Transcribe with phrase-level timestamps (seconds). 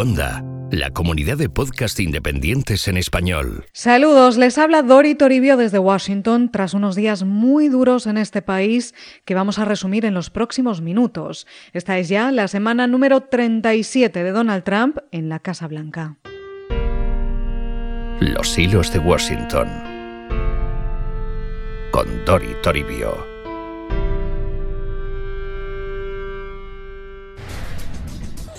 [0.00, 3.66] Onda, la comunidad de podcast independientes en español.
[3.74, 8.94] Saludos, les habla Dori Toribio desde Washington tras unos días muy duros en este país
[9.26, 11.46] que vamos a resumir en los próximos minutos.
[11.74, 16.16] Esta es ya la semana número 37 de Donald Trump en la Casa Blanca.
[18.20, 19.68] Los hilos de Washington.
[21.92, 23.29] Con Dori Toribio.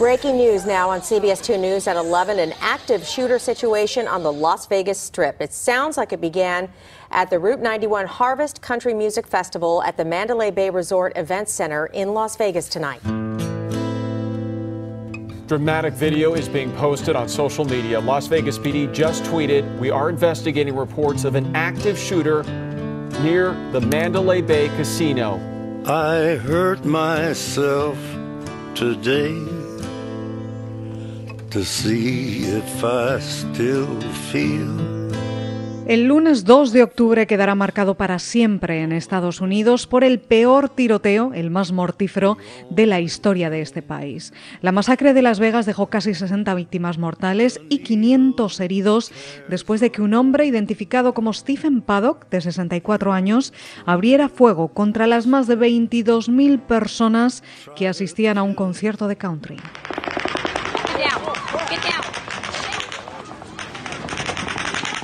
[0.02, 4.32] Breaking news now on CBS 2 News at 11 an active shooter situation on the
[4.34, 5.40] Las Vegas Strip.
[5.40, 6.72] It sounds like it began
[7.12, 11.86] at the Route 91 Harvest Country Music Festival at the Mandalay Bay Resort Event Center
[11.86, 13.00] in Las Vegas tonight.
[15.48, 18.00] Dramatic video is being posted on social media.
[18.00, 22.42] Las Vegas PD just tweeted We are investigating reports of an active shooter
[23.22, 25.36] near the Mandalay Bay Casino.
[25.86, 28.00] I hurt myself
[28.74, 29.61] today
[35.86, 40.70] El lunes 2 de octubre quedará marcado para siempre en Estados Unidos por el peor
[40.70, 42.38] tiroteo, el más mortífero,
[42.70, 44.32] de la historia de este país.
[44.62, 49.12] La masacre de Las Vegas dejó casi 60 víctimas mortales y 500 heridos
[49.50, 53.52] después de que un hombre identificado como Stephen Paddock, de 64 años,
[53.86, 57.44] abriera fuego contra las más de 22.000 personas
[57.76, 59.58] que asistían a un concierto de country.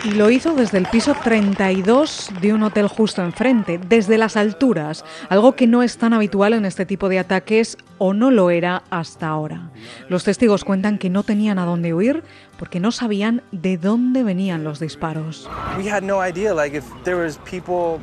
[0.07, 5.03] Y lo hizo desde el piso 32 de un hotel justo enfrente, desde las alturas,
[5.27, 8.83] algo que no es tan habitual en este tipo de ataques o no lo era
[8.89, 9.69] hasta ahora.
[10.07, 12.23] Los testigos cuentan que no tenían a dónde huir
[12.57, 15.49] porque no sabían de dónde venían los disparos.
[15.77, 17.99] We had no idea like if there was people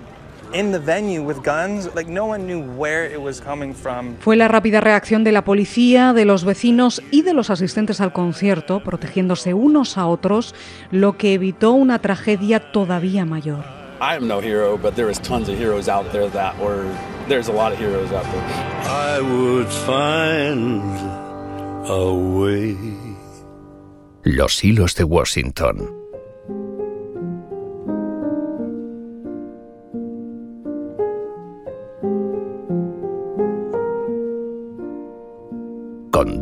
[0.52, 4.16] in the venue with guns, like no one knew where it was coming from.
[4.20, 8.12] Fue la rápida reacción de la policía, de los vecinos y de los asistentes al
[8.12, 10.54] concierto, protegiéndose unos a otros,
[10.90, 13.64] lo que evitó una tragedia todavía mayor.
[14.00, 14.78] I am no hero,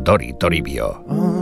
[0.03, 1.01] Dori Toribio.
[1.07, 1.32] All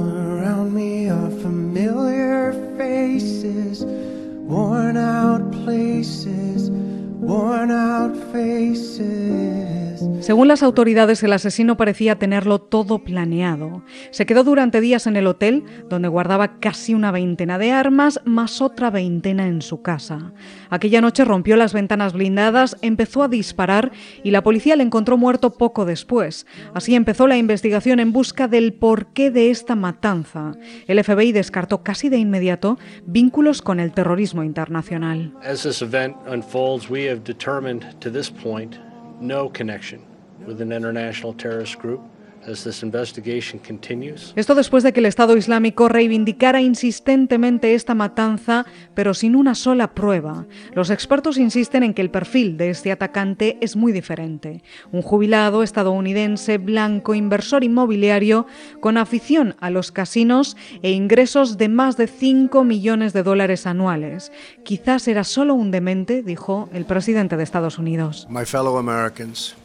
[10.22, 13.84] Según las autoridades, el asesino parecía tenerlo todo planeado.
[14.12, 18.62] Se quedó durante días en el hotel, donde guardaba casi una veintena de armas, más
[18.62, 20.32] otra veintena en su casa.
[20.70, 23.92] Aquella noche rompió las ventanas blindadas, empezó a disparar
[24.24, 26.46] y la policía le encontró muerto poco después.
[26.76, 30.52] Así empezó la investigación en busca del porqué de esta matanza.
[30.86, 32.78] El FBI descartó casi de inmediato
[33.08, 35.34] vínculos con el terrorismo internacional.
[35.44, 38.76] As this event unfolds, we have determined to this point
[39.20, 40.11] no connection
[40.48, 42.02] with an international terrorist group.
[42.48, 44.34] As this investigation continues.
[44.36, 48.66] Esto después de que el Estado Islámico reivindicara insistentemente esta matanza,
[48.96, 50.48] pero sin una sola prueba.
[50.74, 54.64] Los expertos insisten en que el perfil de este atacante es muy diferente.
[54.92, 58.48] Un jubilado estadounidense blanco, inversor inmobiliario,
[58.80, 64.32] con afición a los casinos e ingresos de más de 5 millones de dólares anuales.
[64.64, 68.26] Quizás era solo un demente, dijo el presidente de Estados Unidos.
[68.32, 69.56] My fellow Americans,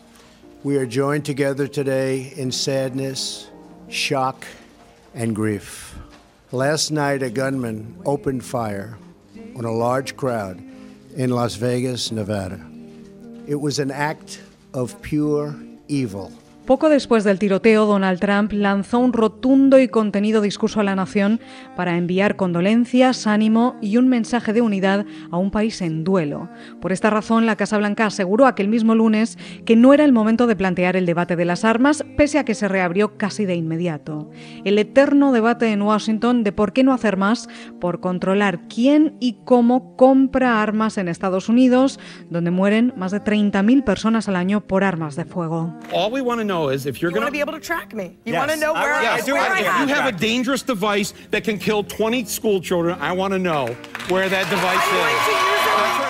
[0.66, 3.49] we are joined together today in sadness,
[3.88, 4.44] shock,
[5.15, 5.97] and grief.
[6.50, 8.99] Last night, a gunman opened fire
[9.55, 10.60] on a large crowd
[11.15, 12.60] in Las Vegas, Nevada.
[13.47, 14.43] It was an act
[14.75, 15.55] of pure
[15.87, 16.32] evil.
[16.66, 21.38] Poco después del tiroteo, Donald Trump lanzó un rotundo y contenido discurso a la nación
[21.77, 26.49] para enviar condolencias, ánimo y un mensaje de unidad a un país en duelo.
[26.81, 30.49] Por esta razón, la Casa Blanca aseguró aquel mismo lunes que no era el momento
[30.49, 34.29] de plantear el debate de las armas, pese a que se reabrió casi de inmediato.
[34.64, 37.49] El eterno debate en Washington de por qué no hacer más
[37.81, 43.85] por controlar quién y cómo compra armas en Estados Unidos, donde mueren más de 30.000
[43.85, 45.73] personas al año por armas de fuego.
[46.73, 48.17] Is if you're You going want to be able to track me.
[48.25, 48.38] You Yes.
[48.41, 49.26] want to know where I, Yes.
[49.29, 49.88] where I if am.
[49.88, 53.67] you have a dangerous device that can kill 20 school children, I want to know
[54.08, 55.37] where that device is.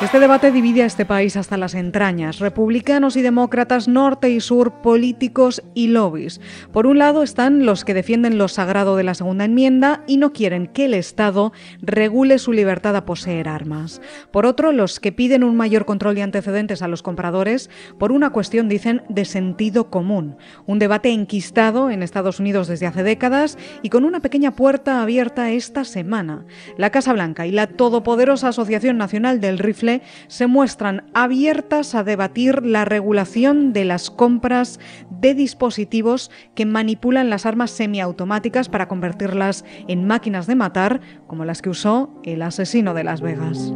[0.03, 2.39] Este debate divide a este país hasta las entrañas.
[2.39, 6.39] Republicanos y demócratas, norte y sur, políticos y lobbies.
[6.71, 10.35] Por un lado están los que defienden lo sagrado de la segunda enmienda y no
[10.35, 14.03] quieren que el Estado regule su libertad a poseer armas.
[14.31, 18.29] Por otro, los que piden un mayor control y antecedentes a los compradores por una
[18.31, 20.36] cuestión, dicen, de sentido común.
[20.67, 25.51] Un debate enquistado en Estados Unidos desde hace décadas y con una pequeña puerta abierta
[25.51, 26.47] esta semana.
[26.77, 32.65] La Casa Blanca y la todopoderosa Asociación Nacional del Rifle se muestran abiertas a debatir
[32.65, 34.81] la regulación de las compras
[35.11, 41.63] de dispositivos que manipulan las armas semiautomáticas para convertirlas en máquinas de matar, como las
[41.63, 43.73] que usó el asesino de Las Vegas.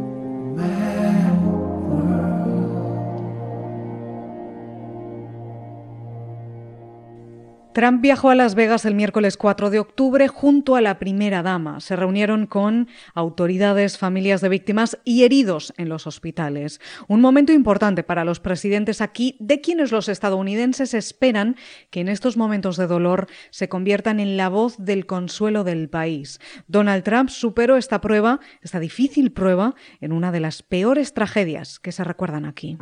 [7.73, 11.79] Trump viajó a Las Vegas el miércoles 4 de octubre junto a la primera dama.
[11.79, 16.81] Se reunieron con autoridades, familias de víctimas y heridos en los hospitales.
[17.07, 21.55] Un momento importante para los presidentes aquí, de quienes los estadounidenses esperan
[21.91, 26.41] que en estos momentos de dolor se conviertan en la voz del consuelo del país.
[26.67, 31.93] Donald Trump superó esta prueba, esta difícil prueba, en una de las peores tragedias que
[31.93, 32.77] se recuerdan aquí.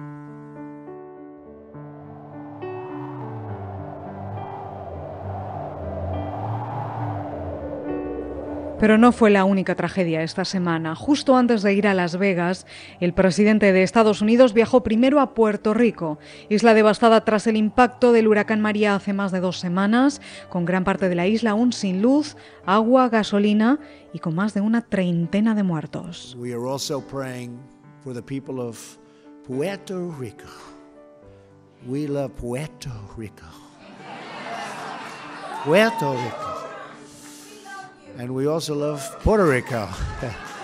[8.80, 10.96] Pero no fue la única tragedia esta semana.
[10.96, 12.66] Justo antes de ir a Las Vegas,
[13.02, 16.18] el presidente de Estados Unidos viajó primero a Puerto Rico,
[16.48, 20.86] isla devastada tras el impacto del huracán María hace más de dos semanas, con gran
[20.86, 23.80] parte de la isla aún sin luz, agua, gasolina
[24.14, 26.38] y con más de una treintena de muertos.
[26.40, 27.60] We are also praying
[28.02, 28.98] for the people of
[29.46, 30.48] Puerto Rico.
[31.86, 33.46] We love Puerto Rico.
[35.66, 36.49] Puerto Rico.
[38.20, 39.88] And we also love Puerto Rico.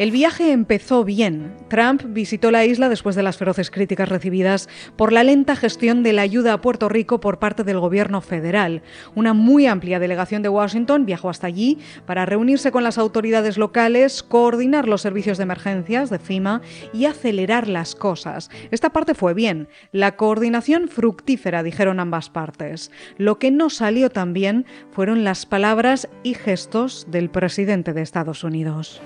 [0.00, 1.52] El viaje empezó bien.
[1.68, 4.66] Trump visitó la isla después de las feroces críticas recibidas
[4.96, 8.80] por la lenta gestión de la ayuda a Puerto Rico por parte del gobierno federal.
[9.14, 11.76] Una muy amplia delegación de Washington viajó hasta allí
[12.06, 16.62] para reunirse con las autoridades locales, coordinar los servicios de emergencias de FIMA
[16.94, 18.48] y acelerar las cosas.
[18.70, 19.68] Esta parte fue bien.
[19.92, 22.90] La coordinación fructífera, dijeron ambas partes.
[23.18, 28.44] Lo que no salió tan bien fueron las palabras y gestos del presidente de Estados
[28.44, 29.02] Unidos.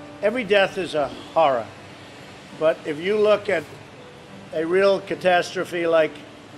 [0.84, 1.65] is a horror.
[2.59, 3.63] But if you look at
[4.53, 6.11] a real catastrophe like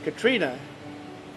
[0.03, 0.59] Katrina,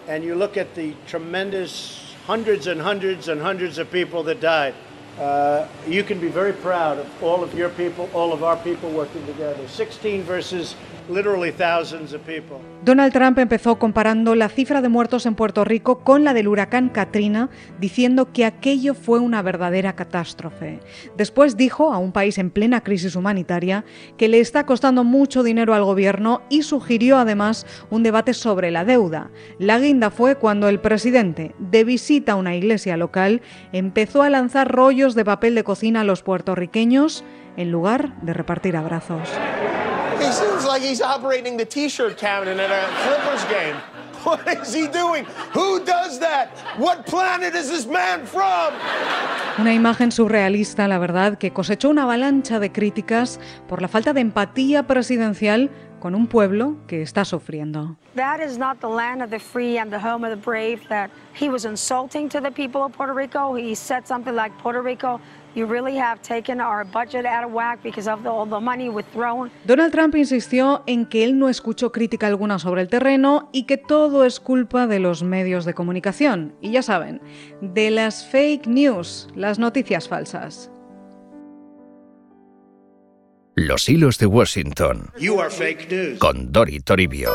[0.07, 4.73] and you look at the tremendous hundreds and hundreds and hundreds of people that died,
[5.19, 8.89] uh, you can be very proud of all of your people, all of our people
[8.89, 9.67] working together.
[9.67, 10.75] 16 versus
[12.85, 16.89] Donald Trump empezó comparando la cifra de muertos en Puerto Rico con la del huracán
[16.89, 17.49] Katrina,
[17.79, 20.79] diciendo que aquello fue una verdadera catástrofe.
[21.17, 23.83] Después dijo a un país en plena crisis humanitaria
[24.17, 28.85] que le está costando mucho dinero al gobierno y sugirió además un debate sobre la
[28.85, 29.29] deuda.
[29.59, 33.41] La guinda fue cuando el presidente, de visita a una iglesia local,
[33.73, 37.23] empezó a lanzar rollos de papel de cocina a los puertorriqueños
[37.57, 39.29] en lugar de repartir abrazos.
[40.21, 43.75] He seems like he's operating the T-shirt cabinet at a Clippers game.
[44.23, 45.25] What is he doing?
[45.53, 46.49] Who does that?
[46.77, 48.71] What planet is this man from?
[49.57, 54.21] Una imagen surrealista, la verdad, que cosechó una avalancha de críticas por la falta de
[54.21, 57.95] empatía presidencial con un pueblo que está sufriendo.
[58.15, 60.87] That is not the land of the free and the home of the brave.
[60.89, 63.55] That he was insulting to the people of Puerto Rico.
[63.55, 65.19] He said something like Puerto Rico
[69.65, 73.77] Donald Trump insistió en que él no escuchó crítica alguna sobre el terreno y que
[73.77, 76.55] todo es culpa de los medios de comunicación.
[76.61, 77.21] Y ya saben,
[77.61, 80.71] de las fake news, las noticias falsas.
[83.55, 85.09] Los hilos de Washington.
[86.19, 87.31] Con Dori Toribio.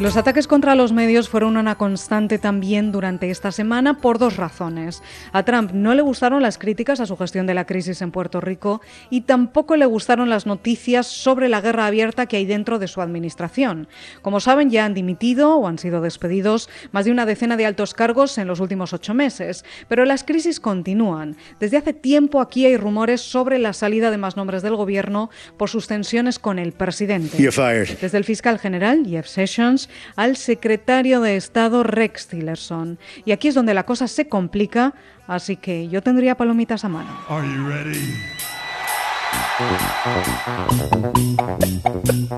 [0.00, 5.02] Los ataques contra los medios fueron una constante también durante esta semana por dos razones.
[5.32, 8.40] A Trump no le gustaron las críticas a su gestión de la crisis en Puerto
[8.40, 12.88] Rico y tampoco le gustaron las noticias sobre la guerra abierta que hay dentro de
[12.88, 13.86] su administración.
[14.20, 17.94] Como saben, ya han dimitido o han sido despedidos más de una decena de altos
[17.94, 21.36] cargos en los últimos ocho meses, pero las crisis continúan.
[21.60, 25.70] Desde hace tiempo aquí hay rumores sobre la salida de más nombres del gobierno por
[25.70, 27.36] sus tensiones con el presidente.
[27.38, 29.83] Desde el fiscal general, Jeff Sessions,
[30.16, 32.98] al secretario de Estado Rex Tillerson.
[33.24, 34.94] Y aquí es donde la cosa se complica,
[35.26, 37.10] así que yo tendría palomitas a mano.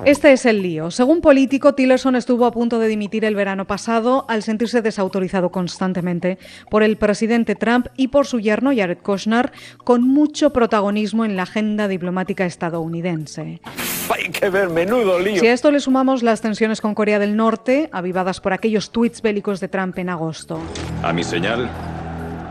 [0.04, 0.90] Este es el lío.
[0.90, 6.38] Según Político, Tillerson estuvo a punto de dimitir el verano pasado al sentirse desautorizado constantemente
[6.70, 11.44] por el presidente Trump y por su yerno Jared Kushner, con mucho protagonismo en la
[11.44, 13.60] agenda diplomática estadounidense.
[14.14, 15.40] Hay que ver, menudo lío.
[15.40, 19.22] Si a esto le sumamos las tensiones con Corea del Norte, avivadas por aquellos tweets
[19.22, 20.60] bélicos de Trump en agosto.
[21.02, 21.68] A mi señal,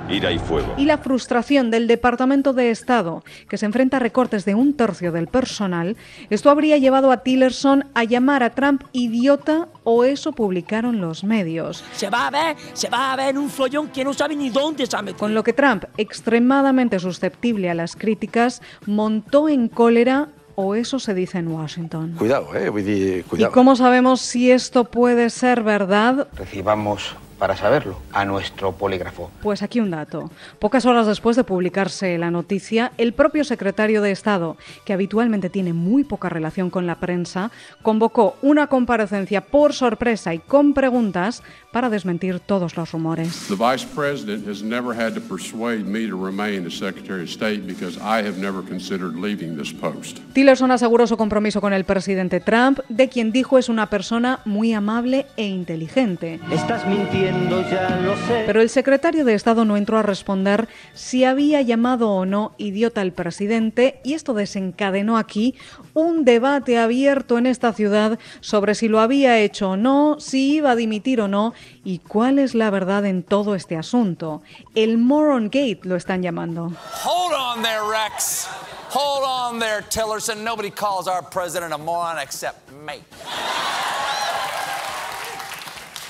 [0.10, 0.74] ira y fuego.
[0.78, 5.12] Y la frustración del Departamento de Estado, que se enfrenta a recortes de un tercio
[5.12, 5.98] del personal,
[6.30, 11.84] esto habría llevado a Tillerson a llamar a Trump idiota o eso publicaron los medios.
[11.94, 14.86] Se va a ver, se va a ver un follón que no sabe ni dónde
[14.86, 15.20] se ha metido.
[15.20, 21.14] Con lo que Trump, extremadamente susceptible a las críticas, montó en cólera o eso se
[21.14, 22.16] dice en Washington.
[22.18, 23.52] Cuidado, eh, cuidado.
[23.52, 26.28] ¿Y cómo sabemos si esto puede ser verdad?
[26.36, 29.32] Recibamos para saberlo a nuestro polígrafo.
[29.42, 30.32] Pues aquí un dato.
[30.60, 35.74] Pocas horas después de publicarse la noticia, el propio secretario de Estado, que habitualmente tiene
[35.74, 37.52] muy poca relación con la prensa,
[37.82, 41.44] convocó una comparecencia por sorpresa y con preguntas
[41.76, 43.48] para desmentir todos los rumores.
[43.50, 47.68] The Vice President has never had to persuade me to remain as Secretary of State
[47.68, 50.20] because I have never considered leaving this post.
[50.32, 54.72] Tillerson aseguró su compromiso con el presidente Trump, de quien dijo es una persona muy
[54.72, 56.40] amable e inteligente.
[56.50, 58.44] Estás mintiendo, ya lo sé.
[58.46, 63.02] Pero el secretario de Estado no entró a responder si había llamado o no idiota
[63.02, 65.56] al presidente y esto desencadenó aquí
[65.94, 70.72] un debate abierto en esta ciudad sobre si lo había hecho o no, si iba
[70.72, 71.54] a dimitir o no
[71.84, 74.42] ¿Y cuál es la verdad en todo este asunto?
[74.74, 76.72] El Moron Gate lo están llamando.
[77.04, 78.48] Hold on there, Rex.
[78.90, 80.44] Hold on there, Tillerson.
[80.44, 83.02] Nobody calls our president a moron except me.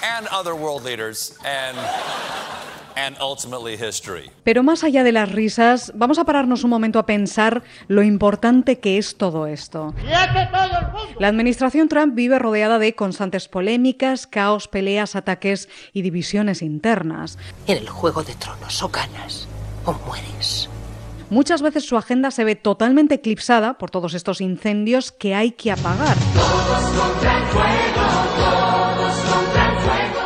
[0.03, 1.37] And other world leaders.
[1.43, 1.77] And.
[4.43, 8.79] Pero más allá de las risas, vamos a pararnos un momento a pensar lo importante
[8.79, 9.93] que es todo esto.
[11.19, 17.37] La administración Trump vive rodeada de constantes polémicas, caos, peleas, ataques y divisiones internas.
[17.67, 19.47] En el juego de tronos o ganas
[19.85, 20.69] o mueres.
[21.29, 25.71] Muchas veces su agenda se ve totalmente eclipsada por todos estos incendios que hay que
[25.71, 26.15] apagar.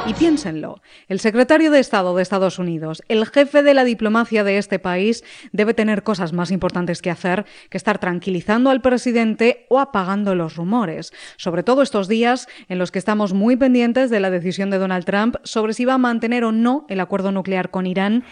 [0.10, 4.58] Y piénsenlo, el secretario de Estado de Estados Unidos, el jefe de la diplomacia de
[4.58, 9.80] este país, debe tener cosas más importantes que hacer que estar tranquilizando al presidente o
[9.80, 14.32] apagando los rumores, sobre todo estos días en los que estamos muy pendientes de la
[14.32, 17.86] decisión de Donald Trump sobre si va a mantener o no el acuerdo nuclear con
[17.86, 18.24] Irán.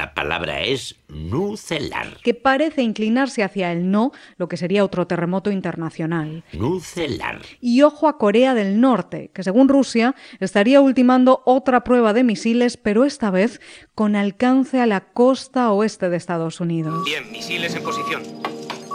[0.00, 2.16] La palabra es nucelar.
[2.24, 6.42] Que parece inclinarse hacia el no, lo que sería otro terremoto internacional.
[6.54, 7.42] Nucelar.
[7.60, 12.78] Y ojo a Corea del Norte, que según Rusia estaría ultimando otra prueba de misiles,
[12.78, 13.60] pero esta vez
[13.94, 17.04] con alcance a la costa oeste de Estados Unidos.
[17.04, 18.22] Bien, misiles en posición.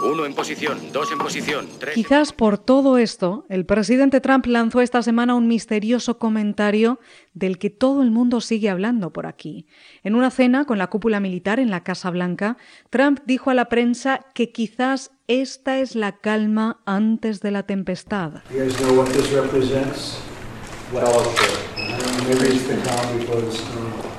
[0.06, 1.94] Uno en posición, dos en posición, tres.
[1.94, 7.00] Quizás por todo esto, el presidente Trump lanzó esta semana un misterioso comentario
[7.34, 9.66] del que todo el mundo sigue hablando por aquí.
[10.04, 12.56] En una cena con la cúpula militar en la Casa Blanca,
[12.90, 18.34] Trump dijo a la prensa que quizás esta es la calma antes de la tempestad.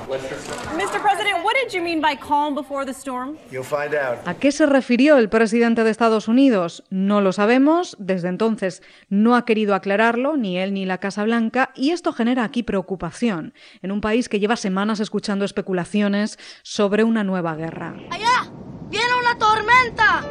[0.08, 1.02] Mr.
[1.02, 3.36] President, what did you mean by calm before the storm?
[3.50, 4.26] You'll find out.
[4.26, 6.82] ¿A qué se refirió el presidente de Estados Unidos?
[6.88, 11.72] No lo sabemos, desde entonces no ha querido aclararlo, ni él ni la Casa Blanca,
[11.74, 17.22] y esto genera aquí preocupación, en un país que lleva semanas escuchando especulaciones sobre una
[17.22, 17.94] nueva guerra.
[18.10, 18.50] ¡Allá!
[18.88, 20.24] ¡Viene una tormenta!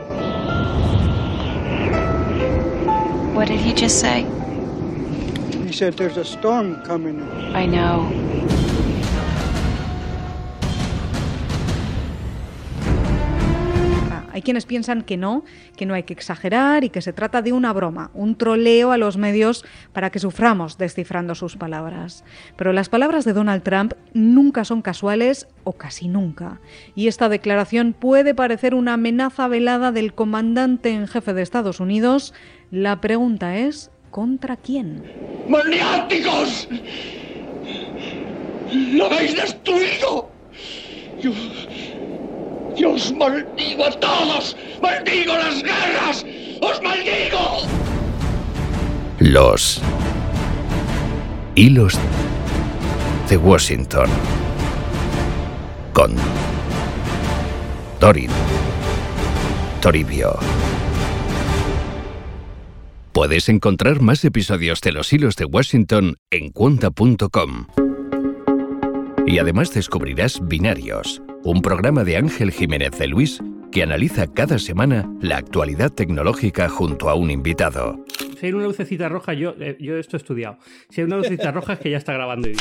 [3.36, 4.26] What did he just say?
[5.68, 7.22] He said there's a storm coming.
[7.54, 8.10] I know.
[14.48, 15.44] Quienes piensan que no,
[15.76, 18.98] que no hay que exagerar y que se trata de una broma, un troleo a
[18.98, 22.24] los medios para que suframos descifrando sus palabras.
[22.56, 26.62] Pero las palabras de Donald Trump nunca son casuales o casi nunca.
[26.96, 32.34] Y esta declaración puede parecer una amenaza velada del comandante en jefe de Estados Unidos.
[32.72, 35.04] La pregunta es, ¿contra quién?
[35.50, 36.70] ¡Maniáticos!
[38.94, 40.32] ¡Lo habéis destruido!
[41.20, 41.34] Yo...
[42.78, 44.56] ¡Yo os maldigo a todos!
[44.82, 46.26] ¡Maldigo las guerras!
[46.62, 47.68] ¡Os maldigo!
[49.20, 49.82] Los
[51.56, 51.98] hilos
[53.30, 54.08] de Washington
[55.92, 56.16] con
[58.00, 58.30] Dorin
[59.82, 60.38] Toribio.
[63.12, 67.87] Puedes encontrar más episodios de Los hilos de Washington en cuenta.com.
[69.28, 73.44] Y además descubrirás Binarios un programa de Ángel Jiménez de Luis
[73.74, 78.06] que analiza cada semana la actualidad tecnológica junto a un invitado.
[78.40, 80.60] Si hay una lucecita roja, yo, eh, yo esto he estudiado.
[80.90, 82.60] Si hay una lucecita roja es que ya está grabando bien.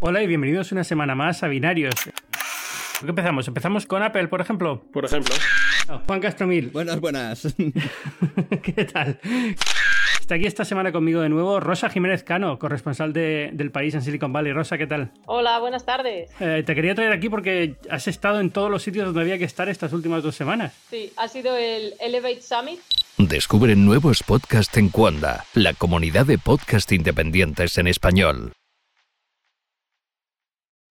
[0.00, 1.94] Hola y bienvenidos una semana más a Binarios.
[2.04, 3.46] ¿Por qué empezamos?
[3.48, 4.86] ¿Empezamos con Apple, por ejemplo?
[4.94, 5.34] Por ejemplo.
[6.06, 6.70] Juan Castromil.
[6.70, 7.54] Buenas, buenas.
[8.62, 9.20] ¿Qué tal?
[10.22, 14.02] Está aquí esta semana conmigo de nuevo Rosa Jiménez Cano, corresponsal de- del país en
[14.02, 14.52] Silicon Valley.
[14.52, 15.10] Rosa, ¿qué tal?
[15.26, 16.30] Hola, buenas tardes.
[16.38, 19.44] Eh, te quería traer aquí porque has estado en todos los sitios donde había que
[19.44, 20.74] estar estas últimas dos semanas.
[20.88, 22.78] Sí, ha sido el Elevate Summit.
[23.18, 28.52] Descubre nuevos podcasts en Cuanda, la comunidad de podcast independientes en español.